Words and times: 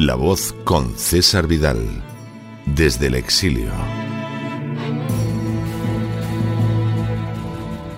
La 0.00 0.14
voz 0.14 0.54
con 0.64 0.96
César 0.96 1.46
Vidal, 1.46 1.76
desde 2.64 3.08
el 3.08 3.16
exilio. 3.16 3.70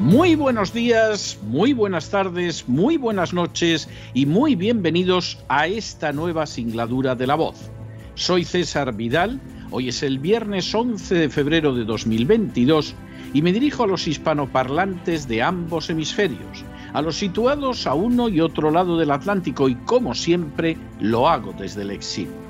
Muy 0.01 0.34
buenos 0.34 0.73
días, 0.73 1.38
muy 1.46 1.73
buenas 1.73 2.10
tardes, 2.10 2.69
muy 2.69 2.96
buenas 2.96 3.33
noches 3.33 3.88
y 4.15 4.27
muy 4.27 4.57
bienvenidos 4.57 5.38
a 5.46 5.69
esta 5.69 6.12
nueva 6.12 6.46
singladura 6.46 7.15
de 7.15 7.29
La 7.29 7.37
voz. 7.37 7.70
Soy 8.16 8.43
César 8.43 8.96
Vidal, 8.96 9.41
hoy 9.71 9.91
es 9.91 10.02
el 10.02 10.19
viernes 10.19 10.74
11 10.74 11.15
de 11.15 11.29
febrero 11.29 11.73
de 11.73 11.84
2022 11.84 12.96
y 13.33 13.43
me 13.43 13.53
dirijo 13.53 13.85
a 13.85 13.87
los 13.87 14.07
hispanoparlantes 14.07 15.29
de 15.29 15.43
ambos 15.43 15.91
hemisferios 15.91 16.65
a 16.93 17.02
los 17.02 17.16
situados 17.16 17.87
a 17.87 17.95
uno 17.95 18.29
y 18.29 18.41
otro 18.41 18.71
lado 18.71 18.99
del 18.99 19.11
Atlántico 19.11 19.69
y 19.69 19.74
como 19.77 20.15
siempre 20.15 20.77
lo 21.01 21.29
hago 21.29 21.52
desde 21.59 21.83
el 21.83 21.91
exilio. 21.91 22.43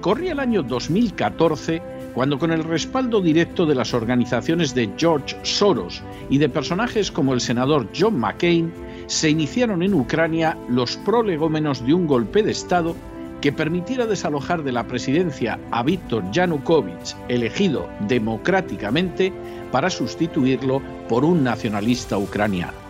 Corría 0.00 0.32
el 0.32 0.40
año 0.40 0.62
2014 0.62 1.82
cuando 2.14 2.38
con 2.38 2.50
el 2.50 2.64
respaldo 2.64 3.20
directo 3.20 3.66
de 3.66 3.74
las 3.74 3.94
organizaciones 3.94 4.74
de 4.74 4.90
George 4.96 5.36
Soros 5.42 6.02
y 6.30 6.38
de 6.38 6.48
personajes 6.48 7.10
como 7.10 7.34
el 7.34 7.40
senador 7.40 7.88
John 7.96 8.18
McCain, 8.18 8.72
se 9.06 9.30
iniciaron 9.30 9.82
en 9.82 9.94
Ucrania 9.94 10.56
los 10.68 10.96
prolegómenos 10.96 11.84
de 11.84 11.94
un 11.94 12.06
golpe 12.06 12.42
de 12.42 12.52
Estado 12.52 12.96
que 13.40 13.52
permitiera 13.52 14.06
desalojar 14.06 14.62
de 14.62 14.72
la 14.72 14.86
presidencia 14.86 15.58
a 15.70 15.82
Víctor 15.82 16.24
Yanukovych, 16.32 17.14
elegido 17.28 17.88
democráticamente, 18.08 19.32
para 19.70 19.90
sustituirlo 19.90 20.82
por 21.08 21.24
un 21.24 21.44
nacionalista 21.44 22.18
ucraniano. 22.18 22.88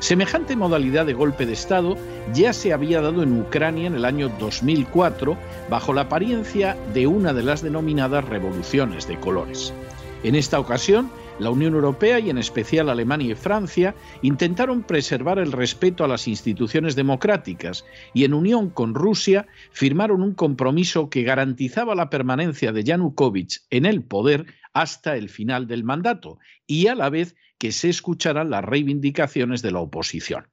Semejante 0.00 0.56
modalidad 0.56 1.04
de 1.04 1.12
golpe 1.12 1.44
de 1.44 1.52
Estado 1.52 1.96
ya 2.32 2.54
se 2.54 2.72
había 2.72 3.02
dado 3.02 3.22
en 3.22 3.38
Ucrania 3.38 3.86
en 3.86 3.94
el 3.94 4.06
año 4.06 4.30
2004 4.38 5.36
bajo 5.68 5.92
la 5.92 6.02
apariencia 6.02 6.76
de 6.94 7.06
una 7.06 7.34
de 7.34 7.42
las 7.42 7.62
denominadas 7.62 8.24
revoluciones 8.24 9.06
de 9.06 9.20
colores. 9.20 9.74
En 10.22 10.34
esta 10.34 10.58
ocasión, 10.58 11.10
la 11.40 11.50
Unión 11.50 11.74
Europea 11.74 12.20
y 12.20 12.28
en 12.28 12.36
especial 12.36 12.90
Alemania 12.90 13.32
y 13.32 13.34
Francia 13.34 13.94
intentaron 14.20 14.82
preservar 14.82 15.38
el 15.38 15.52
respeto 15.52 16.04
a 16.04 16.08
las 16.08 16.28
instituciones 16.28 16.94
democráticas 16.96 17.86
y 18.12 18.24
en 18.24 18.34
unión 18.34 18.68
con 18.68 18.94
Rusia 18.94 19.46
firmaron 19.72 20.22
un 20.22 20.34
compromiso 20.34 21.08
que 21.08 21.22
garantizaba 21.22 21.94
la 21.94 22.10
permanencia 22.10 22.72
de 22.72 22.84
Yanukovych 22.84 23.62
en 23.70 23.86
el 23.86 24.04
poder 24.04 24.46
hasta 24.74 25.16
el 25.16 25.30
final 25.30 25.66
del 25.66 25.82
mandato 25.82 26.38
y 26.66 26.88
a 26.88 26.94
la 26.94 27.08
vez 27.08 27.34
que 27.56 27.72
se 27.72 27.88
escucharan 27.88 28.50
las 28.50 28.64
reivindicaciones 28.64 29.62
de 29.62 29.72
la 29.72 29.80
oposición. 29.80 30.46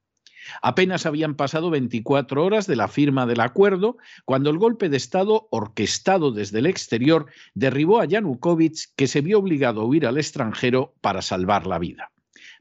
Apenas 0.61 1.05
habían 1.05 1.35
pasado 1.35 1.69
24 1.69 2.43
horas 2.43 2.67
de 2.67 2.75
la 2.75 2.87
firma 2.87 3.25
del 3.25 3.39
acuerdo 3.39 3.97
cuando 4.25 4.49
el 4.49 4.57
golpe 4.57 4.89
de 4.89 4.97
Estado, 4.97 5.47
orquestado 5.51 6.31
desde 6.31 6.59
el 6.59 6.65
exterior, 6.65 7.27
derribó 7.53 7.99
a 7.99 8.05
Yanukovych, 8.05 8.93
que 8.95 9.07
se 9.07 9.21
vio 9.21 9.39
obligado 9.39 9.81
a 9.81 9.85
huir 9.85 10.05
al 10.05 10.17
extranjero 10.17 10.93
para 11.01 11.21
salvar 11.21 11.67
la 11.67 11.79
vida. 11.79 12.11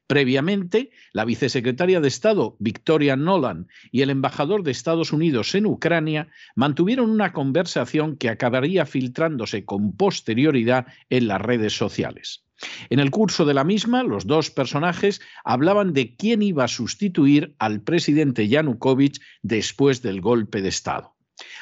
Previamente, 0.06 0.91
la 1.12 1.25
vicesecretaria 1.25 2.00
de 2.00 2.06
Estado, 2.06 2.56
Victoria 2.60 3.16
Nolan, 3.16 3.66
y 3.91 4.02
el 4.02 4.10
embajador 4.10 4.62
de 4.62 4.70
Estados 4.70 5.12
Unidos 5.12 5.54
en 5.56 5.66
Ucrania 5.66 6.28
mantuvieron 6.54 7.10
una 7.10 7.32
conversación 7.32 8.16
que 8.16 8.28
acabaría 8.28 8.86
filtrándose 8.86 9.64
con 9.64 9.96
posterioridad 9.96 10.86
en 11.10 11.26
las 11.26 11.41
redes 11.41 11.76
sociales. 11.76 12.45
En 12.91 13.00
el 13.00 13.11
curso 13.11 13.44
de 13.44 13.55
la 13.55 13.65
misma, 13.65 14.03
los 14.03 14.27
dos 14.27 14.50
personajes 14.50 15.21
hablaban 15.44 15.93
de 15.93 16.17
quién 16.17 16.43
iba 16.43 16.65
a 16.65 16.69
sustituir 16.69 17.55
al 17.59 17.83
presidente 17.83 18.49
Yanukovych 18.49 19.21
después 19.43 20.03
del 20.03 20.21
golpe 20.21 20.62
de 20.62 20.69
Estado 20.69 21.17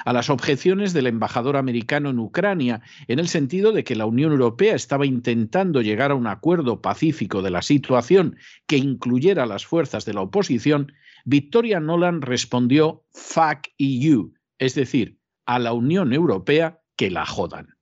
a 0.05 0.12
las 0.12 0.31
objeciones 0.31 0.93
del 0.93 1.06
embajador 1.06 1.56
americano 1.56 2.10
en 2.10 2.19
Ucrania, 2.19 2.82
en 3.09 3.19
el 3.19 3.28
sentido 3.28 3.72
de 3.72 3.84
que 3.84 3.97
la 3.97 4.06
Unión 4.06 4.32
Europea 4.32 4.75
estaba 4.75 5.06
intentando 5.06 5.82
llegar 5.82 6.10
a 6.10 6.15
un 6.15 6.27
acuerdo 6.27 6.81
pacífico 6.81 7.43
de 7.43 7.50
la 7.50 7.62
situación 7.62 8.37
que 8.66 8.76
incluyera 8.76 9.47
las 9.47 9.66
fuerzas 9.66 10.05
de 10.05 10.15
la 10.15 10.22
oposición, 10.22 10.93
Victoria 11.25 11.81
Nolan 11.81 12.22
respondió 12.22 13.05
fuck 13.12 13.69
EU, 13.78 14.32
es 14.59 14.75
decir, 14.75 15.19
a 15.47 15.59
la 15.59 15.72
Unión 15.72 16.12
Europea 16.12 16.81
que 16.97 17.11
la 17.11 17.26
jodan. 17.26 17.75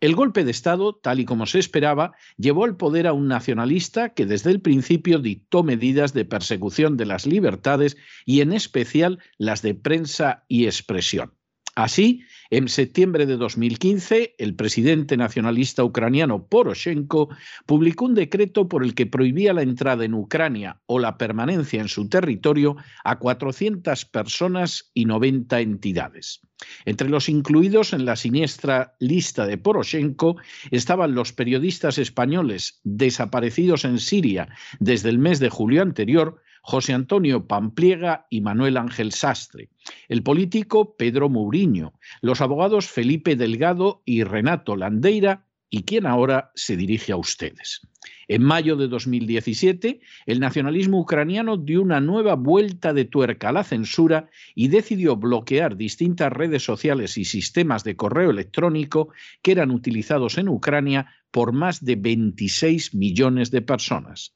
El 0.00 0.14
golpe 0.14 0.44
de 0.44 0.50
Estado, 0.50 0.94
tal 0.94 1.20
y 1.20 1.24
como 1.24 1.46
se 1.46 1.58
esperaba, 1.58 2.12
llevó 2.36 2.64
al 2.64 2.76
poder 2.76 3.06
a 3.06 3.12
un 3.12 3.28
nacionalista 3.28 4.14
que 4.14 4.26
desde 4.26 4.50
el 4.50 4.60
principio 4.60 5.18
dictó 5.18 5.62
medidas 5.62 6.12
de 6.12 6.24
persecución 6.24 6.96
de 6.96 7.06
las 7.06 7.26
libertades 7.26 7.96
y 8.24 8.40
en 8.40 8.52
especial 8.52 9.18
las 9.38 9.62
de 9.62 9.74
prensa 9.74 10.44
y 10.48 10.66
expresión. 10.66 11.32
Así, 11.76 12.24
en 12.50 12.68
septiembre 12.68 13.26
de 13.26 13.36
2015, 13.36 14.34
el 14.38 14.54
presidente 14.54 15.16
nacionalista 15.16 15.84
ucraniano 15.84 16.46
Poroshenko 16.46 17.28
publicó 17.64 18.06
un 18.06 18.14
decreto 18.14 18.68
por 18.68 18.82
el 18.82 18.94
que 18.94 19.06
prohibía 19.06 19.54
la 19.54 19.62
entrada 19.62 20.04
en 20.04 20.14
Ucrania 20.14 20.80
o 20.86 20.98
la 20.98 21.16
permanencia 21.16 21.80
en 21.80 21.88
su 21.88 22.08
territorio 22.08 22.76
a 23.04 23.18
400 23.18 24.04
personas 24.06 24.90
y 24.94 25.04
90 25.04 25.60
entidades. 25.60 26.40
Entre 26.84 27.08
los 27.08 27.28
incluidos 27.28 27.92
en 27.92 28.04
la 28.04 28.16
siniestra 28.16 28.94
lista 28.98 29.46
de 29.46 29.56
Poroshenko 29.56 30.36
estaban 30.70 31.14
los 31.14 31.32
periodistas 31.32 31.98
españoles 31.98 32.80
desaparecidos 32.84 33.84
en 33.84 33.98
Siria 33.98 34.48
desde 34.80 35.08
el 35.08 35.18
mes 35.18 35.38
de 35.38 35.50
julio 35.50 35.82
anterior, 35.82 36.42
José 36.62 36.92
Antonio 36.92 37.46
Pampliega 37.46 38.26
y 38.28 38.42
Manuel 38.42 38.76
Ángel 38.76 39.12
Sastre, 39.12 39.70
el 40.08 40.22
político 40.22 40.96
Pedro 40.96 41.28
Mourinho, 41.28 41.92
los 42.20 42.40
abogados 42.40 42.88
Felipe 42.88 43.36
Delgado 43.36 44.02
y 44.04 44.24
Renato 44.24 44.76
Landeira, 44.76 45.46
y 45.70 45.84
quien 45.84 46.04
ahora 46.06 46.50
se 46.56 46.76
dirige 46.76 47.12
a 47.12 47.16
ustedes. 47.16 47.80
En 48.26 48.42
mayo 48.42 48.76
de 48.76 48.88
2017, 48.88 50.00
el 50.26 50.40
nacionalismo 50.40 51.00
ucraniano 51.00 51.56
dio 51.56 51.80
una 51.82 52.00
nueva 52.00 52.34
vuelta 52.34 52.92
de 52.92 53.04
tuerca 53.04 53.48
a 53.48 53.52
la 53.52 53.64
censura 53.64 54.30
y 54.54 54.68
decidió 54.68 55.16
bloquear 55.16 55.76
distintas 55.76 56.32
redes 56.32 56.64
sociales 56.64 57.18
y 57.18 57.24
sistemas 57.24 57.84
de 57.84 57.96
correo 57.96 58.30
electrónico 58.30 59.12
que 59.42 59.52
eran 59.52 59.70
utilizados 59.70 60.38
en 60.38 60.48
Ucrania 60.48 61.12
por 61.30 61.52
más 61.52 61.84
de 61.84 61.96
26 61.96 62.94
millones 62.94 63.50
de 63.50 63.62
personas. 63.62 64.34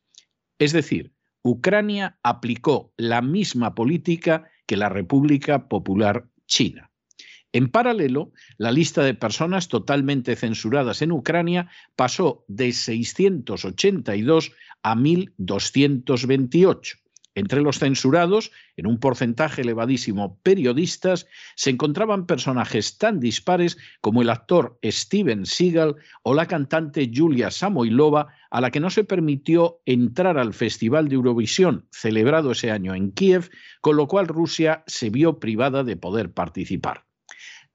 Es 0.58 0.72
decir, 0.72 1.12
Ucrania 1.42 2.18
aplicó 2.22 2.92
la 2.96 3.22
misma 3.22 3.74
política 3.74 4.50
que 4.66 4.76
la 4.76 4.88
República 4.88 5.68
Popular 5.68 6.26
China. 6.46 6.90
En 7.52 7.70
paralelo, 7.70 8.32
la 8.58 8.72
lista 8.72 9.04
de 9.04 9.14
personas 9.14 9.68
totalmente 9.68 10.34
censuradas 10.34 11.02
en 11.02 11.12
Ucrania 11.12 11.70
pasó 11.94 12.44
de 12.48 12.72
682 12.72 14.52
a 14.82 14.96
1.228. 14.96 17.03
Entre 17.34 17.60
los 17.60 17.78
censurados, 17.78 18.52
en 18.76 18.86
un 18.86 18.98
porcentaje 18.98 19.62
elevadísimo 19.62 20.38
periodistas, 20.42 21.26
se 21.56 21.70
encontraban 21.70 22.26
personajes 22.26 22.96
tan 22.96 23.18
dispares 23.18 23.76
como 24.00 24.22
el 24.22 24.30
actor 24.30 24.78
Steven 24.84 25.44
Seagal 25.44 25.96
o 26.22 26.34
la 26.34 26.46
cantante 26.46 27.10
Julia 27.12 27.50
Samoilova, 27.50 28.28
a 28.50 28.60
la 28.60 28.70
que 28.70 28.80
no 28.80 28.90
se 28.90 29.02
permitió 29.02 29.80
entrar 29.84 30.38
al 30.38 30.54
Festival 30.54 31.08
de 31.08 31.16
Eurovisión 31.16 31.86
celebrado 31.90 32.52
ese 32.52 32.70
año 32.70 32.94
en 32.94 33.10
Kiev, 33.10 33.50
con 33.80 33.96
lo 33.96 34.06
cual 34.06 34.28
Rusia 34.28 34.84
se 34.86 35.10
vio 35.10 35.40
privada 35.40 35.82
de 35.82 35.96
poder 35.96 36.32
participar. 36.32 37.04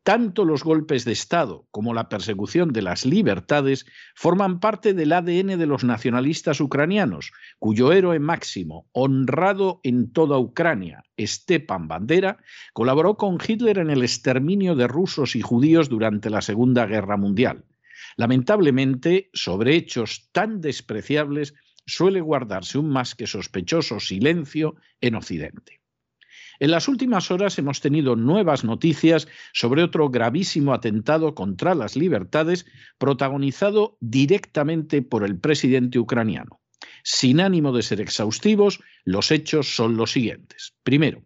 Tanto 0.03 0.45
los 0.45 0.63
golpes 0.63 1.03
de 1.05 1.11
Estado 1.11 1.67
como 1.71 1.93
la 1.93 2.09
persecución 2.09 2.71
de 2.71 2.81
las 2.81 3.05
libertades 3.05 3.85
forman 4.15 4.59
parte 4.59 4.93
del 4.93 5.11
ADN 5.11 5.59
de 5.59 5.65
los 5.65 5.83
nacionalistas 5.83 6.61
ucranianos, 6.61 7.31
cuyo 7.59 7.91
héroe 7.91 8.17
máximo, 8.19 8.87
honrado 8.93 9.81
en 9.83 10.11
toda 10.11 10.39
Ucrania, 10.39 11.03
Stepan 11.19 11.87
Bandera, 11.87 12.37
colaboró 12.73 13.17
con 13.17 13.37
Hitler 13.45 13.77
en 13.77 13.89
el 13.89 14.01
exterminio 14.01 14.75
de 14.75 14.87
rusos 14.87 15.35
y 15.35 15.41
judíos 15.41 15.89
durante 15.89 16.29
la 16.29 16.41
Segunda 16.41 16.85
Guerra 16.85 17.17
Mundial. 17.17 17.65
Lamentablemente, 18.15 19.29
sobre 19.33 19.75
hechos 19.75 20.29
tan 20.31 20.61
despreciables 20.61 21.53
suele 21.85 22.21
guardarse 22.21 22.77
un 22.77 22.89
más 22.89 23.15
que 23.15 23.27
sospechoso 23.27 23.99
silencio 23.99 24.75
en 25.01 25.15
Occidente. 25.15 25.78
En 26.59 26.71
las 26.71 26.89
últimas 26.89 27.31
horas 27.31 27.57
hemos 27.57 27.79
tenido 27.79 28.15
nuevas 28.15 28.63
noticias 28.65 29.27
sobre 29.53 29.81
otro 29.83 30.09
gravísimo 30.09 30.73
atentado 30.73 31.33
contra 31.33 31.73
las 31.73 31.95
libertades 31.95 32.65
protagonizado 32.97 33.97
directamente 34.01 35.01
por 35.01 35.23
el 35.23 35.39
presidente 35.39 35.99
ucraniano. 35.99 36.61
Sin 37.03 37.39
ánimo 37.39 37.71
de 37.71 37.81
ser 37.81 38.01
exhaustivos, 38.01 38.81
los 39.05 39.31
hechos 39.31 39.73
son 39.73 39.95
los 39.95 40.11
siguientes. 40.11 40.75
Primero, 40.83 41.23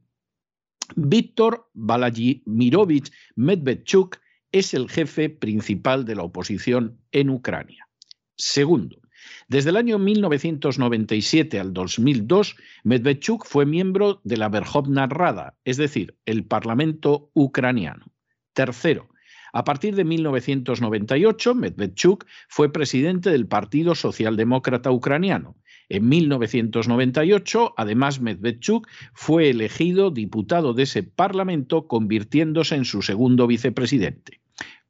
Víctor 0.96 1.70
Valajimirovich 1.74 3.12
Medvedchuk 3.36 4.18
es 4.52 4.76
el 4.76 4.88
jefe 4.88 5.30
principal 5.30 6.06
de 6.06 6.16
la 6.16 6.24
oposición 6.24 7.02
en 7.12 7.32
Ucrania. 7.32 7.88
Segundo, 8.36 9.03
desde 9.48 9.70
el 9.70 9.78
año 9.78 10.00
1997 10.00 11.60
al 11.60 11.74
2002, 11.74 12.56
Medvedchuk 12.84 13.46
fue 13.46 13.66
miembro 13.66 14.22
de 14.24 14.38
la 14.38 14.50
Verkhovna 14.50 15.08
Rada, 15.08 15.56
es 15.66 15.78
decir, 15.78 16.16
el 16.26 16.46
Parlamento 16.46 17.30
ucraniano. 17.34 18.06
Tercero, 18.54 19.10
a 19.56 19.64
partir 19.64 19.96
de 19.96 20.04
1998, 20.04 21.54
Medvedchuk 21.54 22.26
fue 22.48 22.74
presidente 22.74 23.30
del 23.30 23.48
Partido 23.48 23.94
Socialdemócrata 23.94 24.90
Ucraniano. 24.90 25.56
En 25.90 26.10
1998, 26.10 27.76
además, 27.78 28.20
Medvedchuk 28.20 28.88
fue 29.14 29.52
elegido 29.52 30.10
diputado 30.10 30.74
de 30.74 30.84
ese 30.84 31.04
Parlamento, 31.04 31.88
convirtiéndose 31.88 32.76
en 32.76 32.86
su 32.86 33.04
segundo 33.04 33.46
vicepresidente. 33.46 34.42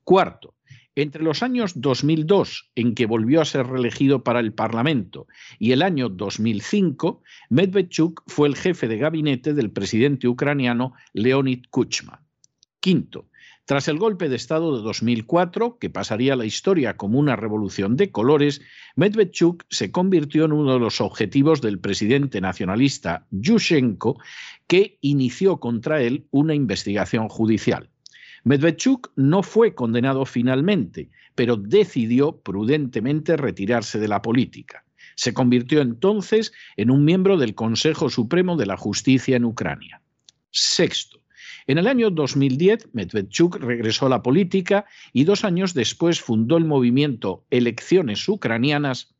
Cuarto, 0.06 0.53
entre 0.96 1.24
los 1.24 1.44
años 1.44 1.74
2002, 1.76 2.72
en 2.76 2.96
que 2.96 3.06
volvió 3.06 3.42
a 3.42 3.46
ser 3.46 3.68
reelegido 3.68 4.24
para 4.24 4.40
el 4.40 4.54
Parlamento, 4.54 5.28
y 5.60 5.72
el 5.72 5.82
año 5.82 6.10
2005, 6.10 7.22
Medvedchuk 7.50 8.24
fue 8.28 8.48
el 8.48 8.56
jefe 8.56 8.88
de 8.88 8.98
gabinete 8.98 9.54
del 9.54 9.72
presidente 9.72 10.28
ucraniano 10.28 10.94
Leonid 11.14 11.64
Kuchma. 11.70 12.22
Quinto, 12.80 13.28
tras 13.66 13.88
el 13.88 13.98
golpe 13.98 14.28
de 14.28 14.36
Estado 14.36 14.76
de 14.76 14.84
2004, 14.84 15.80
que 15.80 15.90
pasaría 15.90 16.34
a 16.34 16.36
la 16.36 16.46
historia 16.46 16.98
como 16.98 17.18
una 17.18 17.38
revolución 17.38 17.96
de 17.96 18.12
colores, 18.12 18.62
Medvedchuk 18.98 19.64
se 19.70 19.90
convirtió 19.90 20.44
en 20.44 20.52
uno 20.52 20.74
de 20.74 20.80
los 20.80 21.00
objetivos 21.00 21.62
del 21.62 21.80
presidente 21.80 22.42
nacionalista 22.42 23.26
Yushchenko, 23.32 24.20
que 24.68 24.98
inició 25.00 25.62
contra 25.62 26.02
él 26.02 26.28
una 26.32 26.54
investigación 26.56 27.30
judicial. 27.30 27.90
Medvedchuk 28.44 29.12
no 29.16 29.42
fue 29.42 29.74
condenado 29.74 30.26
finalmente, 30.26 31.10
pero 31.36 31.56
decidió 31.56 32.38
prudentemente 32.42 33.38
retirarse 33.38 34.00
de 34.00 34.08
la 34.08 34.22
política. 34.22 34.84
Se 35.16 35.34
convirtió 35.34 35.82
entonces 35.82 36.52
en 36.76 36.92
un 36.92 37.06
miembro 37.06 37.38
del 37.38 37.56
Consejo 37.56 38.10
Supremo 38.10 38.58
de 38.58 38.66
la 38.66 38.78
Justicia 38.78 39.38
en 39.38 39.46
Ucrania. 39.46 40.02
Sexto. 40.52 41.20
En 41.68 41.78
el 41.78 41.88
año 41.88 42.10
2010, 42.10 42.90
Medvedchuk 42.94 43.56
regresó 43.58 44.08
a 44.08 44.10
la 44.10 44.22
política 44.22 44.86
y 45.14 45.24
dos 45.24 45.46
años 45.46 45.74
después 45.74 46.20
fundó 46.20 46.58
el 46.58 46.66
movimiento 46.66 47.46
Elecciones 47.50 48.28
Ucranianas 48.28 49.16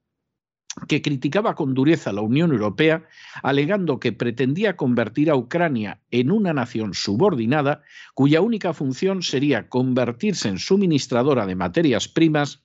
que 0.88 1.02
criticaba 1.02 1.56
con 1.56 1.74
dureza 1.74 2.10
a 2.10 2.14
la 2.14 2.22
Unión 2.22 2.52
Europea, 2.52 3.08
alegando 3.44 4.00
que 4.00 4.12
pretendía 4.12 4.76
convertir 4.76 5.30
a 5.30 5.36
Ucrania 5.36 6.02
en 6.10 6.32
una 6.32 6.54
nación 6.54 6.94
subordinada, 6.94 7.84
cuya 8.14 8.42
única 8.42 8.74
función 8.74 9.22
sería 9.22 9.70
convertirse 9.70 10.50
en 10.50 10.58
suministradora 10.58 11.46
de 11.46 11.56
materias 11.56 12.08
primas 12.08 12.64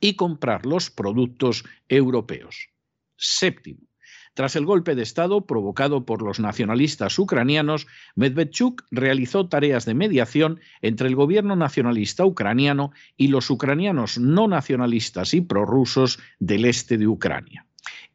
y 0.00 0.14
comprar 0.14 0.64
los 0.64 0.90
productos 0.90 1.64
europeos. 1.88 2.68
Séptimo. 3.16 3.87
Tras 4.38 4.54
el 4.54 4.66
golpe 4.66 4.94
de 4.94 5.02
Estado 5.02 5.46
provocado 5.46 6.06
por 6.06 6.22
los 6.22 6.38
nacionalistas 6.38 7.18
ucranianos, 7.18 7.88
Medvedchuk 8.14 8.84
realizó 8.92 9.48
tareas 9.48 9.84
de 9.84 9.94
mediación 9.94 10.60
entre 10.80 11.08
el 11.08 11.16
gobierno 11.16 11.56
nacionalista 11.56 12.24
ucraniano 12.24 12.92
y 13.16 13.28
los 13.28 13.50
ucranianos 13.50 14.16
no 14.16 14.46
nacionalistas 14.46 15.34
y 15.34 15.40
prorrusos 15.40 16.20
del 16.38 16.66
este 16.66 16.98
de 16.98 17.08
Ucrania. 17.08 17.66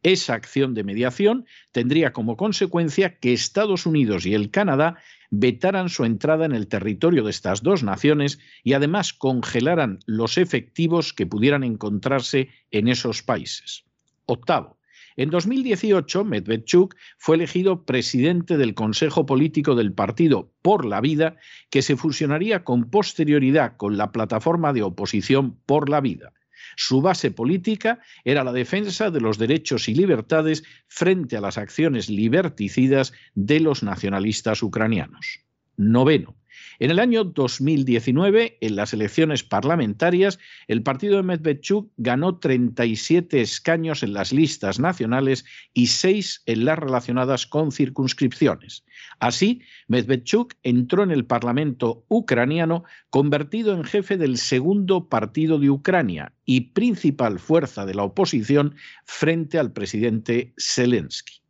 Esa 0.01 0.35
acción 0.35 0.73
de 0.73 0.85
mediación 0.85 1.45
tendría 1.73 2.13
como 2.13 2.37
consecuencia 2.37 3.17
que 3.19 3.33
Estados 3.33 3.85
Unidos 3.85 4.25
y 4.25 4.33
el 4.33 4.49
Canadá 4.49 4.95
vetaran 5.29 5.89
su 5.89 6.05
entrada 6.05 6.45
en 6.45 6.53
el 6.53 6.69
territorio 6.69 7.25
de 7.25 7.31
estas 7.31 7.63
dos 7.63 7.83
naciones 7.83 8.39
y 8.63 8.71
además 8.71 9.11
congelaran 9.11 9.99
los 10.05 10.37
efectivos 10.37 11.11
que 11.11 11.27
pudieran 11.27 11.65
encontrarse 11.65 12.47
en 12.71 12.87
esos 12.87 13.23
países. 13.23 13.83
Octavo, 14.25 14.77
en 15.15 15.29
2018, 15.29 16.23
Medvedchuk 16.23 16.95
fue 17.17 17.35
elegido 17.35 17.85
presidente 17.85 18.57
del 18.57 18.73
Consejo 18.73 19.25
Político 19.25 19.75
del 19.75 19.93
Partido 19.93 20.51
Por 20.61 20.85
la 20.85 21.01
Vida, 21.01 21.35
que 21.69 21.81
se 21.81 21.95
fusionaría 21.95 22.63
con 22.63 22.89
posterioridad 22.89 23.77
con 23.77 23.97
la 23.97 24.11
plataforma 24.11 24.73
de 24.73 24.83
oposición 24.83 25.59
Por 25.65 25.89
la 25.89 26.01
Vida. 26.01 26.33
Su 26.75 27.01
base 27.01 27.31
política 27.31 27.99
era 28.23 28.43
la 28.43 28.51
defensa 28.51 29.11
de 29.11 29.21
los 29.21 29.37
derechos 29.37 29.87
y 29.89 29.95
libertades 29.95 30.63
frente 30.87 31.37
a 31.37 31.41
las 31.41 31.57
acciones 31.57 32.09
liberticidas 32.09 33.13
de 33.35 33.59
los 33.59 33.83
nacionalistas 33.83 34.63
ucranianos. 34.63 35.41
Noveno. 35.77 36.35
En 36.79 36.91
el 36.91 36.99
año 36.99 37.23
2019, 37.23 38.57
en 38.59 38.75
las 38.75 38.93
elecciones 38.93 39.43
parlamentarias, 39.43 40.39
el 40.67 40.83
partido 40.83 41.17
de 41.17 41.23
Medvedchuk 41.23 41.91
ganó 41.97 42.37
37 42.37 43.41
escaños 43.41 44.03
en 44.03 44.13
las 44.13 44.33
listas 44.33 44.79
nacionales 44.79 45.45
y 45.73 45.87
6 45.87 46.43
en 46.45 46.65
las 46.65 46.79
relacionadas 46.79 47.45
con 47.45 47.71
circunscripciones. 47.71 48.83
Así, 49.19 49.61
Medvedchuk 49.87 50.53
entró 50.63 51.03
en 51.03 51.11
el 51.11 51.25
Parlamento 51.25 52.05
ucraniano 52.07 52.83
convertido 53.09 53.73
en 53.73 53.83
jefe 53.83 54.17
del 54.17 54.37
segundo 54.37 55.09
partido 55.09 55.59
de 55.59 55.69
Ucrania 55.69 56.33
y 56.45 56.61
principal 56.71 57.39
fuerza 57.39 57.85
de 57.85 57.93
la 57.93 58.03
oposición 58.03 58.75
frente 59.05 59.59
al 59.59 59.71
presidente 59.71 60.53
Zelensky. 60.57 61.41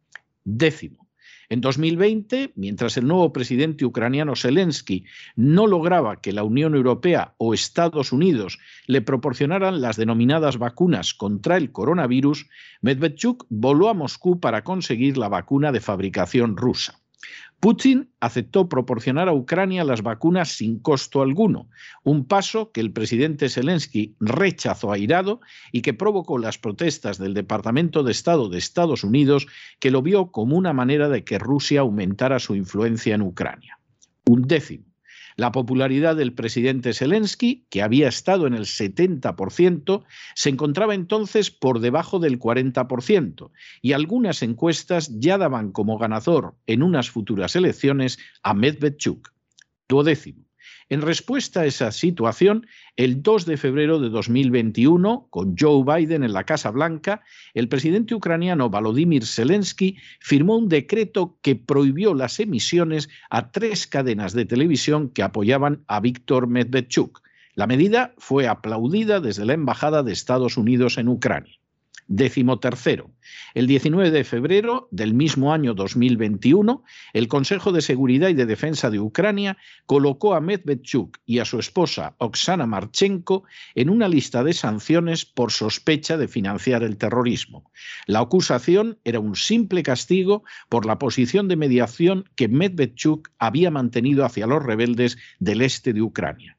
Décimo. 0.44 1.03
En 1.50 1.62
2020, 1.62 2.54
mientras 2.56 2.98
el 2.98 3.08
nuevo 3.08 3.34
presidente 3.34 3.86
ucraniano 3.86 4.36
Zelensky 4.36 5.06
no 5.36 5.68
lograba 5.68 6.22
que 6.22 6.32
la 6.32 6.44
Unión 6.44 6.76
Europea 6.76 7.36
o 7.38 7.54
Estados 7.54 8.12
Unidos 8.12 8.60
le 8.88 9.02
proporcionaran 9.02 9.82
las 9.82 9.98
denominadas 9.98 10.58
vacunas 10.58 11.14
contra 11.14 11.58
el 11.58 11.72
coronavirus, 11.72 12.48
Medvedchuk 12.82 13.46
voló 13.50 13.90
a 13.90 13.94
Moscú 13.94 14.40
para 14.40 14.64
conseguir 14.64 15.18
la 15.18 15.30
vacuna 15.30 15.72
de 15.72 15.82
fabricación 15.82 16.58
rusa. 16.58 17.00
Putin 17.64 18.12
aceptó 18.20 18.68
proporcionar 18.68 19.30
a 19.30 19.34
Ucrania 19.34 19.86
las 19.86 20.02
vacunas 20.02 20.50
sin 20.50 20.80
costo 20.80 21.22
alguno, 21.22 21.70
un 22.04 22.26
paso 22.26 22.74
que 22.74 22.82
el 22.82 22.92
presidente 22.92 23.48
Zelensky 23.48 24.18
rechazó 24.20 24.92
airado 24.92 25.40
y 25.72 25.82
que 25.82 25.94
provocó 25.94 26.38
las 26.38 26.58
protestas 26.58 27.18
del 27.20 27.34
Departamento 27.34 28.04
de 28.04 28.12
Estado 28.12 28.50
de 28.50 28.58
Estados 28.58 29.06
Unidos, 29.06 29.48
que 29.80 29.92
lo 29.92 30.02
vio 30.02 30.30
como 30.30 30.58
una 30.58 30.74
manera 30.74 31.08
de 31.08 31.24
que 31.24 31.40
Rusia 31.40 31.80
aumentara 31.80 32.38
su 32.40 32.54
influencia 32.54 33.16
en 33.16 33.22
Ucrania. 33.22 33.80
Un 34.26 34.42
décimo. 34.42 34.93
La 35.36 35.52
popularidad 35.52 36.16
del 36.16 36.34
presidente 36.34 36.94
Zelensky, 36.94 37.66
que 37.70 37.82
había 37.82 38.08
estado 38.08 38.48
en 38.48 38.54
el 38.54 38.66
70%, 38.66 40.04
se 40.36 40.50
encontraba 40.50 40.94
entonces 40.96 41.52
por 41.52 41.80
debajo 41.80 42.20
del 42.20 42.40
40%, 42.40 43.52
y 43.82 43.94
algunas 43.94 44.44
encuestas 44.44 45.20
ya 45.20 45.38
daban 45.38 45.72
como 45.72 45.98
ganador 45.98 46.56
en 46.68 46.84
unas 46.84 47.10
futuras 47.10 47.56
elecciones 47.56 48.20
a 48.44 48.54
Medvedchuk. 48.54 49.34
Duodécimo. 49.88 50.46
En 50.94 51.02
respuesta 51.02 51.62
a 51.62 51.66
esa 51.66 51.92
situación, 51.92 52.68
el 52.98 53.24
2 53.24 53.48
de 53.48 53.58
febrero 53.58 54.00
de 54.00 54.10
2021, 54.10 55.26
con 55.32 55.56
Joe 55.58 55.84
Biden 55.84 56.24
en 56.24 56.34
la 56.34 56.44
Casa 56.44 56.70
Blanca, 56.70 57.24
el 57.56 57.68
presidente 57.68 58.14
ucraniano 58.14 58.70
Volodymyr 58.70 59.26
Zelensky 59.26 59.98
firmó 60.20 60.56
un 60.56 60.70
decreto 60.70 61.40
que 61.42 61.56
prohibió 61.56 62.14
las 62.14 62.40
emisiones 62.40 63.10
a 63.32 63.50
tres 63.50 63.88
cadenas 63.88 64.34
de 64.34 64.46
televisión 64.46 65.10
que 65.10 65.24
apoyaban 65.24 65.84
a 65.88 66.00
Víctor 66.00 66.46
Medvedchuk. 66.46 67.24
La 67.56 67.66
medida 67.66 68.14
fue 68.20 68.48
aplaudida 68.48 69.20
desde 69.20 69.46
la 69.46 69.54
Embajada 69.54 70.04
de 70.04 70.14
Estados 70.14 70.58
Unidos 70.58 71.00
en 71.00 71.08
Ucrania. 71.08 71.56
Décimo 72.08 72.60
tercero. 72.60 73.12
El 73.54 73.68
19 73.68 74.12
de 74.12 74.24
febrero 74.24 74.88
del 74.92 75.14
mismo 75.14 75.54
año 75.54 75.74
2021, 75.74 76.84
el 77.14 77.28
Consejo 77.28 77.72
de 77.72 77.82
Seguridad 77.82 78.30
y 78.30 78.34
de 78.34 78.46
Defensa 78.46 78.90
de 78.90 79.00
Ucrania 79.00 79.58
colocó 79.86 80.34
a 80.34 80.42
Medvedchuk 80.42 81.18
y 81.26 81.40
a 81.40 81.46
su 81.46 81.60
esposa 81.60 82.16
Oksana 82.18 82.66
Marchenko 82.66 83.44
en 83.76 83.90
una 83.90 84.08
lista 84.08 84.44
de 84.44 84.54
sanciones 84.54 85.26
por 85.26 85.52
sospecha 85.52 86.18
de 86.18 86.28
financiar 86.28 86.84
el 86.84 86.98
terrorismo. 86.98 87.72
La 88.06 88.20
acusación 88.20 89.00
era 89.04 89.20
un 89.20 89.36
simple 89.36 89.84
castigo 89.84 90.44
por 90.70 90.86
la 90.86 91.00
posición 91.00 91.48
de 91.48 91.56
mediación 91.56 92.30
que 92.36 92.50
Medvedchuk 92.50 93.30
había 93.40 93.72
mantenido 93.72 94.26
hacia 94.26 94.48
los 94.48 94.64
rebeldes 94.64 95.18
del 95.40 95.62
este 95.62 95.94
de 95.94 96.02
Ucrania. 96.02 96.58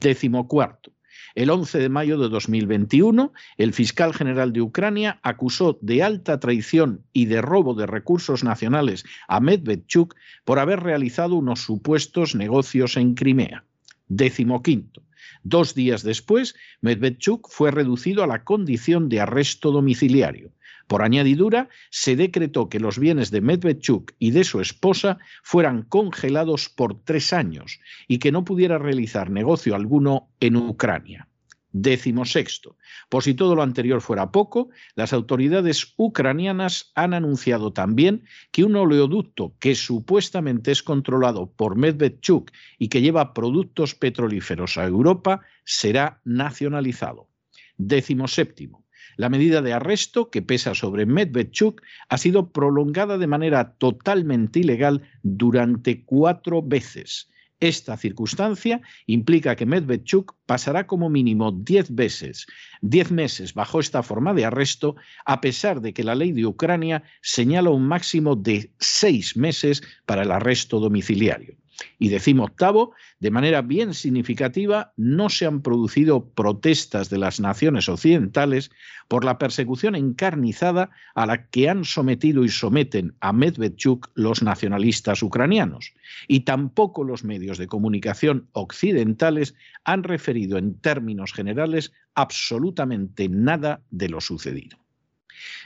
Décimo 0.00 0.48
cuarto. 0.48 0.95
El 1.36 1.50
11 1.50 1.80
de 1.80 1.88
mayo 1.90 2.18
de 2.18 2.30
2021, 2.30 3.30
el 3.58 3.74
fiscal 3.74 4.14
general 4.14 4.54
de 4.54 4.62
Ucrania 4.62 5.20
acusó 5.22 5.78
de 5.82 6.02
alta 6.02 6.40
traición 6.40 7.02
y 7.12 7.26
de 7.26 7.42
robo 7.42 7.74
de 7.74 7.84
recursos 7.84 8.42
nacionales 8.42 9.04
a 9.28 9.38
Medvedchuk 9.40 10.14
por 10.46 10.58
haber 10.58 10.80
realizado 10.80 11.34
unos 11.34 11.60
supuestos 11.60 12.34
negocios 12.34 12.96
en 12.96 13.14
Crimea. 13.14 13.64
Décimo 14.08 14.62
quinto. 14.62 15.02
Dos 15.42 15.74
días 15.74 16.02
después, 16.02 16.54
Medvedchuk 16.80 17.50
fue 17.50 17.70
reducido 17.70 18.24
a 18.24 18.26
la 18.26 18.42
condición 18.42 19.10
de 19.10 19.20
arresto 19.20 19.72
domiciliario. 19.72 20.52
Por 20.86 21.02
añadidura, 21.02 21.68
se 21.90 22.14
decretó 22.14 22.68
que 22.68 22.80
los 22.80 22.98
bienes 22.98 23.30
de 23.30 23.40
Medvedchuk 23.40 24.12
y 24.18 24.30
de 24.30 24.44
su 24.44 24.60
esposa 24.60 25.18
fueran 25.42 25.82
congelados 25.82 26.68
por 26.68 27.02
tres 27.02 27.32
años 27.32 27.80
y 28.06 28.18
que 28.18 28.30
no 28.30 28.44
pudiera 28.44 28.78
realizar 28.78 29.30
negocio 29.30 29.74
alguno 29.74 30.28
en 30.38 30.56
Ucrania. 30.56 31.28
Décimo 31.72 32.24
sexto. 32.24 32.78
Por 33.10 33.22
si 33.22 33.34
todo 33.34 33.54
lo 33.54 33.62
anterior 33.62 34.00
fuera 34.00 34.30
poco, 34.32 34.70
las 34.94 35.12
autoridades 35.12 35.92
ucranianas 35.98 36.90
han 36.94 37.12
anunciado 37.12 37.74
también 37.74 38.24
que 38.50 38.64
un 38.64 38.76
oleoducto 38.76 39.54
que 39.58 39.74
supuestamente 39.74 40.70
es 40.70 40.82
controlado 40.82 41.50
por 41.50 41.76
Medvedchuk 41.76 42.50
y 42.78 42.88
que 42.88 43.02
lleva 43.02 43.34
productos 43.34 43.94
petrolíferos 43.94 44.78
a 44.78 44.86
Europa 44.86 45.42
será 45.64 46.22
nacionalizado. 46.24 47.28
Décimo 47.76 48.26
séptimo. 48.26 48.85
La 49.16 49.30
medida 49.30 49.62
de 49.62 49.72
arresto 49.72 50.30
que 50.30 50.42
pesa 50.42 50.74
sobre 50.74 51.06
Medvedchuk 51.06 51.80
ha 52.08 52.18
sido 52.18 52.52
prolongada 52.52 53.16
de 53.16 53.26
manera 53.26 53.72
totalmente 53.78 54.60
ilegal 54.60 55.02
durante 55.22 56.04
cuatro 56.04 56.62
veces. 56.62 57.30
Esta 57.58 57.96
circunstancia 57.96 58.82
implica 59.06 59.56
que 59.56 59.64
Medvedchuk 59.64 60.34
pasará 60.44 60.86
como 60.86 61.08
mínimo 61.08 61.50
diez 61.50 61.94
veces, 61.94 62.46
diez 62.82 63.10
meses 63.10 63.54
bajo 63.54 63.80
esta 63.80 64.02
forma 64.02 64.34
de 64.34 64.44
arresto, 64.44 64.96
a 65.24 65.40
pesar 65.40 65.80
de 65.80 65.94
que 65.94 66.04
la 66.04 66.14
ley 66.14 66.32
de 66.32 66.44
Ucrania 66.44 67.02
señala 67.22 67.70
un 67.70 67.88
máximo 67.88 68.36
de 68.36 68.70
seis 68.78 69.34
meses 69.38 69.82
para 70.04 70.24
el 70.24 70.30
arresto 70.30 70.78
domiciliario. 70.78 71.56
Y 71.98 72.08
decimos 72.08 72.50
octavo, 72.50 72.94
de 73.20 73.30
manera 73.30 73.62
bien 73.62 73.94
significativa, 73.94 74.92
no 74.96 75.28
se 75.28 75.46
han 75.46 75.62
producido 75.62 76.28
protestas 76.30 77.10
de 77.10 77.18
las 77.18 77.40
naciones 77.40 77.88
occidentales 77.88 78.70
por 79.08 79.24
la 79.24 79.38
persecución 79.38 79.94
encarnizada 79.94 80.90
a 81.14 81.26
la 81.26 81.46
que 81.48 81.68
han 81.68 81.84
sometido 81.84 82.44
y 82.44 82.48
someten 82.48 83.14
a 83.20 83.32
Medvedchuk 83.32 84.10
los 84.14 84.42
nacionalistas 84.42 85.22
ucranianos. 85.22 85.94
Y 86.28 86.40
tampoco 86.40 87.04
los 87.04 87.24
medios 87.24 87.58
de 87.58 87.68
comunicación 87.68 88.48
occidentales 88.52 89.54
han 89.84 90.02
referido 90.02 90.58
en 90.58 90.78
términos 90.80 91.32
generales 91.32 91.92
absolutamente 92.14 93.28
nada 93.28 93.82
de 93.90 94.08
lo 94.08 94.20
sucedido. 94.20 94.78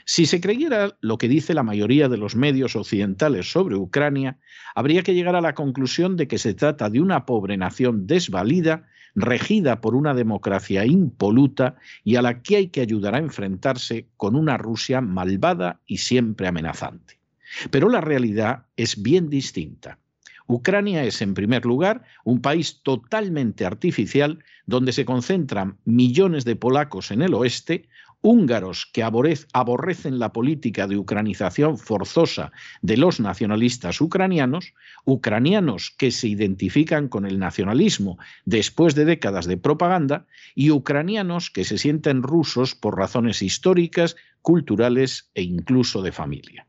Si 0.05 0.25
se 0.25 0.41
creyera 0.41 0.97
lo 1.01 1.17
que 1.17 1.27
dice 1.27 1.53
la 1.53 1.63
mayoría 1.63 2.09
de 2.09 2.17
los 2.17 2.35
medios 2.35 2.75
occidentales 2.75 3.51
sobre 3.51 3.75
Ucrania, 3.75 4.37
habría 4.75 5.03
que 5.03 5.13
llegar 5.13 5.35
a 5.35 5.41
la 5.41 5.53
conclusión 5.53 6.17
de 6.17 6.27
que 6.27 6.37
se 6.37 6.53
trata 6.53 6.89
de 6.89 7.01
una 7.01 7.25
pobre 7.25 7.57
nación 7.57 8.07
desvalida, 8.07 8.87
regida 9.15 9.81
por 9.81 9.95
una 9.95 10.13
democracia 10.13 10.85
impoluta 10.85 11.75
y 12.03 12.15
a 12.15 12.21
la 12.21 12.41
que 12.41 12.55
hay 12.57 12.67
que 12.67 12.81
ayudar 12.81 13.15
a 13.15 13.19
enfrentarse 13.19 14.07
con 14.17 14.35
una 14.35 14.57
Rusia 14.57 15.01
malvada 15.01 15.81
y 15.85 15.97
siempre 15.97 16.47
amenazante. 16.47 17.19
Pero 17.69 17.89
la 17.89 18.01
realidad 18.01 18.65
es 18.77 19.01
bien 19.01 19.29
distinta. 19.29 19.97
Ucrania 20.47 21.03
es, 21.03 21.21
en 21.21 21.33
primer 21.33 21.65
lugar, 21.65 22.03
un 22.25 22.41
país 22.41 22.81
totalmente 22.83 23.65
artificial 23.65 24.43
donde 24.65 24.91
se 24.91 25.05
concentran 25.05 25.77
millones 25.85 26.43
de 26.43 26.55
polacos 26.55 27.11
en 27.11 27.21
el 27.21 27.33
oeste, 27.33 27.87
húngaros 28.21 28.87
que 28.91 29.03
aborrecen 29.03 30.19
la 30.19 30.31
política 30.31 30.87
de 30.87 30.97
ucranización 30.97 31.77
forzosa 31.77 32.51
de 32.81 32.97
los 32.97 33.19
nacionalistas 33.19 33.99
ucranianos, 33.99 34.73
ucranianos 35.05 35.93
que 35.97 36.11
se 36.11 36.27
identifican 36.27 37.07
con 37.07 37.25
el 37.25 37.39
nacionalismo 37.39 38.17
después 38.45 38.95
de 38.95 39.05
décadas 39.05 39.45
de 39.45 39.57
propaganda 39.57 40.27
y 40.55 40.71
ucranianos 40.71 41.49
que 41.49 41.63
se 41.63 41.77
sienten 41.77 42.23
rusos 42.23 42.75
por 42.75 42.97
razones 42.97 43.41
históricas, 43.41 44.15
culturales 44.41 45.29
e 45.33 45.41
incluso 45.41 46.01
de 46.01 46.11
familia. 46.11 46.67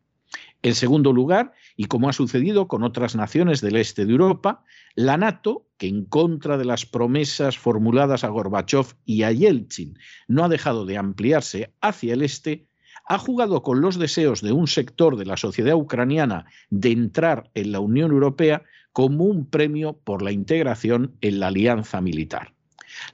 En 0.63 0.75
segundo 0.75 1.13
lugar, 1.13 1.53
y 1.77 1.87
como 1.87 2.09
ha 2.09 2.13
sucedido 2.13 2.69
con 2.69 2.85
otras 2.85 3.17
naciones 3.17 3.61
del 3.61 3.77
este 3.77 4.07
de 4.07 4.13
Europa, 4.13 4.63
la 4.95 5.17
NATO, 5.17 5.67
que 5.79 5.89
en 5.89 6.05
contra 6.05 6.59
de 6.59 6.65
las 6.65 6.87
promesas 6.87 7.59
formuladas 7.59 8.25
a 8.25 8.29
Gorbachev 8.29 8.87
y 9.05 9.23
a 9.23 9.33
Yeltsin 9.33 9.99
no 10.29 10.45
ha 10.45 10.49
dejado 10.49 10.85
de 10.87 10.99
ampliarse 10.99 11.73
hacia 11.81 12.15
el 12.15 12.23
este, 12.23 12.67
ha 13.07 13.19
jugado 13.19 13.63
con 13.63 13.81
los 13.81 13.99
deseos 13.99 14.43
de 14.43 14.53
un 14.53 14.69
sector 14.69 15.17
de 15.17 15.27
la 15.27 15.37
sociedad 15.37 15.75
ucraniana 15.75 16.47
de 16.71 16.93
entrar 16.93 17.51
en 17.55 17.73
la 17.73 17.81
Unión 17.81 18.13
Europea 18.13 18.63
como 18.93 19.25
un 19.25 19.47
premio 19.47 19.99
por 20.05 20.23
la 20.23 20.33
integración 20.33 21.17
en 21.21 21.41
la 21.41 21.49
alianza 21.49 22.01
militar. 22.01 22.55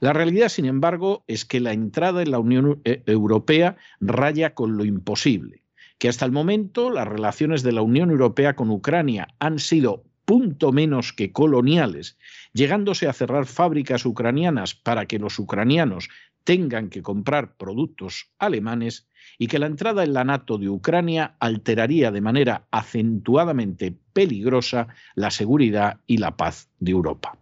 La 0.01 0.11
realidad, 0.11 0.49
sin 0.49 0.65
embargo, 0.65 1.23
es 1.27 1.45
que 1.45 1.61
la 1.61 1.71
entrada 1.71 2.21
en 2.21 2.31
la 2.31 2.39
Unión 2.39 2.81
eh, 2.83 3.01
Europea 3.05 3.77
raya 4.01 4.53
con 4.53 4.77
lo 4.77 4.83
imposible 4.83 5.63
que 5.99 6.07
hasta 6.07 6.25
el 6.25 6.31
momento 6.31 6.89
las 6.89 7.07
relaciones 7.07 7.61
de 7.61 7.73
la 7.73 7.81
Unión 7.81 8.09
Europea 8.09 8.55
con 8.55 8.71
Ucrania 8.71 9.27
han 9.37 9.59
sido 9.59 10.05
punto 10.29 10.71
menos 10.71 11.11
que 11.11 11.31
coloniales, 11.31 12.15
llegándose 12.53 13.07
a 13.07 13.13
cerrar 13.13 13.47
fábricas 13.47 14.05
ucranianas 14.05 14.75
para 14.75 15.07
que 15.07 15.17
los 15.17 15.39
ucranianos 15.39 16.07
tengan 16.43 16.91
que 16.91 17.01
comprar 17.01 17.57
productos 17.57 18.29
alemanes 18.37 19.07
y 19.39 19.47
que 19.47 19.57
la 19.57 19.65
entrada 19.65 20.03
en 20.03 20.13
la 20.13 20.23
NATO 20.23 20.59
de 20.59 20.69
Ucrania 20.69 21.35
alteraría 21.39 22.11
de 22.11 22.21
manera 22.21 22.67
acentuadamente 22.69 23.97
peligrosa 24.13 24.89
la 25.15 25.31
seguridad 25.31 25.99
y 26.05 26.17
la 26.17 26.37
paz 26.37 26.69
de 26.77 26.91
Europa. 26.91 27.39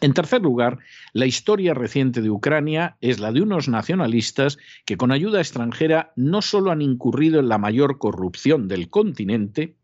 En 0.00 0.12
tercer 0.12 0.42
lugar, 0.42 0.80
la 1.12 1.26
historia 1.26 1.72
reciente 1.72 2.20
de 2.20 2.30
Ucrania 2.30 2.96
es 3.00 3.20
la 3.20 3.30
de 3.30 3.42
unos 3.42 3.68
nacionalistas 3.68 4.58
que 4.86 4.96
con 4.96 5.12
ayuda 5.12 5.38
extranjera 5.38 6.12
no 6.16 6.42
solo 6.42 6.72
han 6.72 6.82
incurrido 6.82 7.38
en 7.38 7.48
la 7.48 7.58
mayor 7.58 7.98
corrupción 7.98 8.66
del 8.66 8.90
continente, 8.90 9.76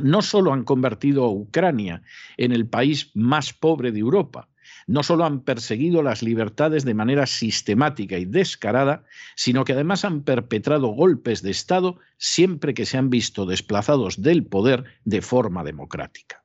no 0.00 0.22
solo 0.22 0.52
han 0.52 0.64
convertido 0.64 1.24
a 1.24 1.30
Ucrania 1.30 2.02
en 2.36 2.52
el 2.52 2.66
país 2.66 3.10
más 3.14 3.52
pobre 3.52 3.92
de 3.92 4.00
Europa, 4.00 4.48
no 4.86 5.02
solo 5.02 5.24
han 5.24 5.40
perseguido 5.40 6.02
las 6.02 6.22
libertades 6.22 6.84
de 6.84 6.94
manera 6.94 7.26
sistemática 7.26 8.18
y 8.18 8.24
descarada, 8.24 9.04
sino 9.36 9.64
que 9.64 9.72
además 9.72 10.04
han 10.04 10.22
perpetrado 10.22 10.88
golpes 10.88 11.42
de 11.42 11.50
Estado 11.50 11.98
siempre 12.18 12.74
que 12.74 12.86
se 12.86 12.98
han 12.98 13.10
visto 13.10 13.46
desplazados 13.46 14.22
del 14.22 14.44
poder 14.44 14.84
de 15.04 15.22
forma 15.22 15.64
democrática. 15.64 16.42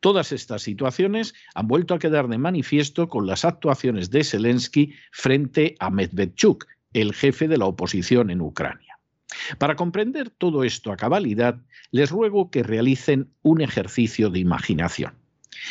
Todas 0.00 0.32
estas 0.32 0.62
situaciones 0.62 1.34
han 1.54 1.68
vuelto 1.68 1.94
a 1.94 1.98
quedar 1.98 2.28
de 2.28 2.38
manifiesto 2.38 3.08
con 3.08 3.26
las 3.26 3.44
actuaciones 3.44 4.10
de 4.10 4.24
Zelensky 4.24 4.94
frente 5.12 5.76
a 5.78 5.90
Medvedchuk, 5.90 6.66
el 6.92 7.14
jefe 7.14 7.48
de 7.48 7.58
la 7.58 7.66
oposición 7.66 8.30
en 8.30 8.40
Ucrania. 8.40 8.91
Para 9.58 9.76
comprender 9.76 10.30
todo 10.30 10.64
esto 10.64 10.92
a 10.92 10.96
cabalidad, 10.96 11.60
les 11.90 12.10
ruego 12.10 12.50
que 12.50 12.62
realicen 12.62 13.30
un 13.42 13.60
ejercicio 13.60 14.30
de 14.30 14.38
imaginación. 14.38 15.14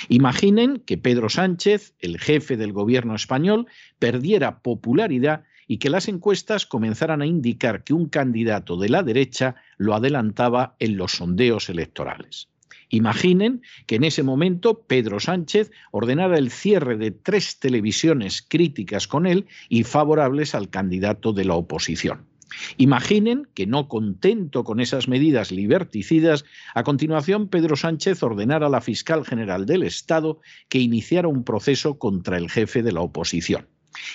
Imaginen 0.09 0.81
que 0.85 0.97
Pedro 0.97 1.29
Sánchez, 1.29 1.93
el 1.99 2.19
jefe 2.19 2.57
del 2.57 2.73
gobierno 2.73 3.15
español, 3.15 3.67
perdiera 3.99 4.59
popularidad 4.59 5.43
y 5.67 5.77
que 5.77 5.89
las 5.89 6.07
encuestas 6.07 6.65
comenzaran 6.65 7.21
a 7.21 7.25
indicar 7.25 7.83
que 7.83 7.93
un 7.93 8.07
candidato 8.07 8.77
de 8.77 8.89
la 8.89 9.03
derecha 9.03 9.55
lo 9.77 9.95
adelantaba 9.95 10.75
en 10.79 10.97
los 10.97 11.13
sondeos 11.13 11.69
electorales. 11.69 12.49
Imaginen 12.89 13.61
que 13.87 13.95
en 13.95 14.03
ese 14.03 14.21
momento 14.21 14.81
Pedro 14.81 15.21
Sánchez 15.21 15.71
ordenara 15.91 16.37
el 16.37 16.51
cierre 16.51 16.97
de 16.97 17.11
tres 17.11 17.57
televisiones 17.59 18.41
críticas 18.41 19.07
con 19.07 19.25
él 19.25 19.47
y 19.69 19.83
favorables 19.83 20.55
al 20.55 20.69
candidato 20.69 21.31
de 21.31 21.45
la 21.45 21.55
oposición. 21.55 22.30
Imaginen 22.77 23.48
que 23.53 23.67
no 23.67 23.88
contento 23.88 24.63
con 24.63 24.79
esas 24.79 25.08
medidas 25.08 25.51
liberticidas, 25.51 26.46
a 26.74 26.84
continuación 26.84 27.48
Pedro 27.48 27.75
Sánchez 27.75 28.22
ordenara 28.24 28.67
a 28.67 28.70
la 28.70 28.81
fiscal 28.81 29.25
general 29.25 29.65
del 29.65 29.84
Estado 29.84 30.39
que 30.70 30.79
iniciara 30.79 31.27
un 31.27 31.43
proceso 31.43 31.98
contra 31.98 32.38
el 32.38 32.50
jefe 32.50 32.84
de 32.84 32.91
la 32.91 33.01
oposición. 33.01 33.67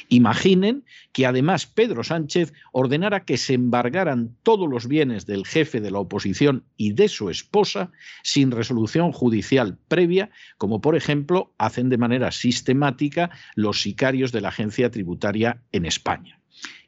Imaginen 0.08 0.84
que 1.12 1.26
además 1.26 1.66
Pedro 1.66 2.02
Sánchez 2.02 2.52
ordenara 2.72 3.24
que 3.24 3.36
se 3.36 3.54
embargaran 3.54 4.36
todos 4.42 4.68
los 4.68 4.88
bienes 4.88 5.26
del 5.26 5.46
jefe 5.46 5.80
de 5.80 5.90
la 5.90 5.98
oposición 5.98 6.64
y 6.76 6.92
de 6.92 7.08
su 7.08 7.28
esposa 7.30 7.92
sin 8.22 8.50
resolución 8.50 9.12
judicial 9.12 9.78
previa, 9.88 10.30
como 10.58 10.80
por 10.80 10.96
ejemplo 10.96 11.52
hacen 11.58 11.88
de 11.88 11.98
manera 11.98 12.32
sistemática 12.32 13.30
los 13.54 13.82
sicarios 13.82 14.32
de 14.32 14.40
la 14.40 14.48
agencia 14.48 14.90
tributaria 14.90 15.62
en 15.72 15.84
España. 15.84 16.40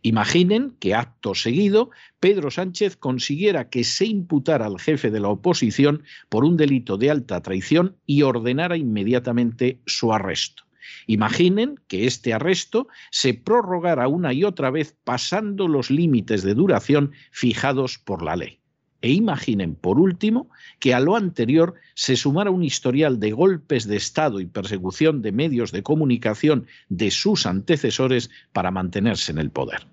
Imaginen 0.02 0.76
que 0.78 0.94
acto 0.94 1.34
seguido 1.34 1.90
Pedro 2.20 2.50
Sánchez 2.50 2.96
consiguiera 2.96 3.68
que 3.68 3.84
se 3.84 4.06
imputara 4.06 4.66
al 4.66 4.78
jefe 4.78 5.10
de 5.10 5.20
la 5.20 5.28
oposición 5.28 6.04
por 6.28 6.44
un 6.44 6.56
delito 6.56 6.96
de 6.96 7.10
alta 7.10 7.42
traición 7.42 7.96
y 8.06 8.22
ordenara 8.22 8.76
inmediatamente 8.76 9.80
su 9.86 10.12
arresto 10.12 10.68
Imaginen 11.06 11.80
que 11.88 12.06
este 12.06 12.34
arresto 12.34 12.88
se 13.10 13.34
prorrogara 13.34 14.08
una 14.08 14.32
y 14.32 14.44
otra 14.44 14.70
vez 14.70 14.96
pasando 15.04 15.68
los 15.68 15.90
límites 15.90 16.42
de 16.42 16.54
duración 16.54 17.12
fijados 17.30 17.98
por 17.98 18.22
la 18.22 18.36
ley. 18.36 18.57
E 19.00 19.10
imaginen, 19.12 19.76
por 19.76 20.00
último, 20.00 20.50
que 20.80 20.92
a 20.92 21.00
lo 21.00 21.14
anterior 21.14 21.74
se 21.94 22.16
sumara 22.16 22.50
un 22.50 22.64
historial 22.64 23.20
de 23.20 23.30
golpes 23.30 23.86
de 23.86 23.96
Estado 23.96 24.40
y 24.40 24.46
persecución 24.46 25.22
de 25.22 25.30
medios 25.30 25.70
de 25.70 25.84
comunicación 25.84 26.66
de 26.88 27.10
sus 27.10 27.46
antecesores 27.46 28.30
para 28.52 28.72
mantenerse 28.72 29.30
en 29.30 29.38
el 29.38 29.50
poder. 29.50 29.86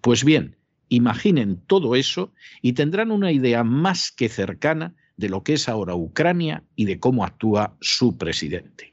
Pues 0.00 0.24
bien, 0.24 0.56
imaginen 0.88 1.60
todo 1.66 1.96
eso 1.96 2.32
y 2.62 2.72
tendrán 2.72 3.10
una 3.10 3.30
idea 3.30 3.62
más 3.62 4.10
que 4.10 4.28
cercana 4.28 4.94
de 5.16 5.28
lo 5.28 5.42
que 5.42 5.54
es 5.54 5.68
ahora 5.68 5.94
Ucrania 5.94 6.62
y 6.76 6.86
de 6.86 6.98
cómo 6.98 7.24
actúa 7.24 7.76
su 7.80 8.16
presidente. 8.16 8.92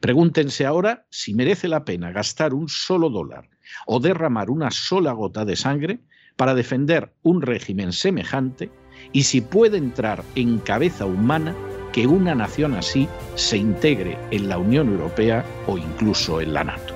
Pregúntense 0.00 0.64
ahora 0.64 1.06
si 1.10 1.34
merece 1.34 1.68
la 1.68 1.84
pena 1.84 2.10
gastar 2.10 2.54
un 2.54 2.68
solo 2.68 3.10
dólar 3.10 3.48
o 3.86 4.00
derramar 4.00 4.50
una 4.50 4.70
sola 4.70 5.12
gota 5.12 5.44
de 5.44 5.56
sangre 5.56 6.00
para 6.36 6.54
defender 6.54 7.12
un 7.22 7.42
régimen 7.42 7.92
semejante 7.92 8.70
y 9.12 9.24
si 9.24 9.40
puede 9.40 9.78
entrar 9.78 10.22
en 10.34 10.58
cabeza 10.58 11.06
humana 11.06 11.54
que 11.92 12.06
una 12.06 12.34
nación 12.34 12.74
así 12.74 13.08
se 13.36 13.56
integre 13.56 14.18
en 14.30 14.48
la 14.48 14.58
Unión 14.58 14.88
Europea 14.88 15.44
o 15.66 15.78
incluso 15.78 16.40
en 16.40 16.52
la 16.52 16.64
NATO. 16.64 16.92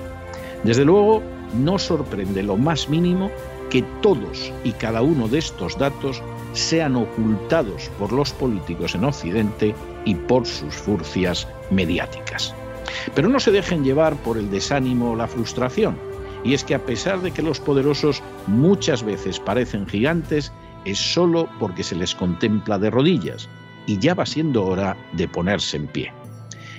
Desde 0.63 0.83
luego, 0.83 1.23
no 1.53 1.79
sorprende 1.79 2.43
lo 2.43 2.57
más 2.57 2.89
mínimo 2.89 3.31
que 3.69 3.83
todos 4.01 4.51
y 4.63 4.71
cada 4.73 5.01
uno 5.01 5.27
de 5.27 5.37
estos 5.37 5.77
datos 5.77 6.21
sean 6.53 6.95
ocultados 6.95 7.89
por 7.99 8.11
los 8.11 8.31
políticos 8.33 8.95
en 8.95 9.05
Occidente 9.05 9.73
y 10.05 10.15
por 10.15 10.45
sus 10.45 10.75
furcias 10.75 11.47
mediáticas. 11.69 12.53
Pero 13.15 13.29
no 13.29 13.39
se 13.39 13.51
dejen 13.51 13.83
llevar 13.83 14.15
por 14.17 14.37
el 14.37 14.49
desánimo 14.49 15.11
o 15.11 15.15
la 15.15 15.27
frustración. 15.27 15.97
Y 16.43 16.53
es 16.53 16.63
que 16.63 16.75
a 16.75 16.85
pesar 16.85 17.21
de 17.21 17.31
que 17.31 17.41
los 17.41 17.59
poderosos 17.59 18.23
muchas 18.47 19.03
veces 19.03 19.39
parecen 19.39 19.87
gigantes, 19.87 20.51
es 20.85 20.97
solo 20.97 21.49
porque 21.59 21.83
se 21.83 21.95
les 21.95 22.15
contempla 22.15 22.77
de 22.77 22.89
rodillas 22.89 23.49
y 23.87 23.97
ya 23.99 24.13
va 24.13 24.25
siendo 24.25 24.65
hora 24.65 24.97
de 25.13 25.27
ponerse 25.27 25.77
en 25.77 25.87
pie. 25.87 26.11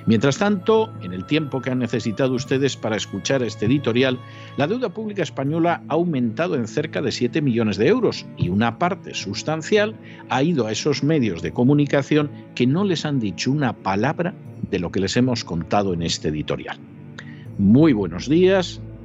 Mientras 0.07 0.38
tanto, 0.38 0.92
en 1.02 1.12
el 1.12 1.26
tiempo 1.26 1.61
que 1.61 1.71
han 1.71 1.78
necesitado 1.78 2.35
ustedes 2.35 2.76
para 2.76 2.97
escuchar 2.97 3.42
este 3.42 3.66
editorial, 3.66 4.19
la 4.57 4.66
deuda 4.66 4.88
pública 4.88 5.23
española 5.23 5.83
ha 5.88 5.92
aumentado 5.92 6.54
en 6.54 6.66
cerca 6.66 7.02
de 7.02 7.12
7 7.12 7.42
millones 7.42 7.76
de 7.76 7.88
euros 7.88 8.26
y 8.37 8.49
una 8.49 8.78
parte 8.78 9.14
sustancial 9.14 9.95
ha 10.28 10.42
ido 10.42 10.66
a 10.66 10.73
esos 10.73 11.02
medios 11.02 11.42
de 11.42 11.52
comunicación 11.52 12.30
que 12.54 12.66
no 12.66 12.85
les 12.85 13.04
han 13.04 13.21
dicho 13.21 13.52
una 13.52 13.75
palabra 13.75 14.35
de 14.71 14.78
lo 14.78 14.90
que 14.90 15.00
les 15.00 15.16
hemos 15.16 15.45
contado 15.45 15.92
en 15.92 16.02
este 16.02 16.28
editorial. 16.28 16.78
Muy 17.59 17.92
buenos 17.92 18.28
días, 18.28 18.80